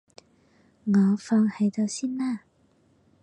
[0.85, 2.41] 我放喺度先啦